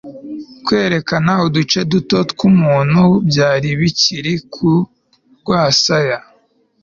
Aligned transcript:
Kwerekana 0.65 1.31
uduce 1.45 1.79
duto 1.91 2.17
twumuntu 2.31 3.01
byari 3.29 3.69
bikiri 3.79 4.33
ku 4.53 4.71
rwasaya 5.37 6.17